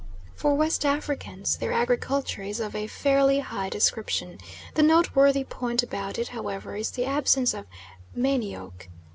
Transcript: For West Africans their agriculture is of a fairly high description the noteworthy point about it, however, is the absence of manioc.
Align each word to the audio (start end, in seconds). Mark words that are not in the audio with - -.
For 0.35 0.55
West 0.55 0.83
Africans 0.83 1.57
their 1.57 1.71
agriculture 1.71 2.41
is 2.41 2.59
of 2.59 2.73
a 2.75 2.87
fairly 2.87 3.37
high 3.37 3.69
description 3.69 4.39
the 4.73 4.81
noteworthy 4.81 5.43
point 5.43 5.83
about 5.83 6.17
it, 6.17 6.29
however, 6.29 6.75
is 6.75 6.89
the 6.89 7.05
absence 7.05 7.53
of 7.53 7.67
manioc. 8.17 8.87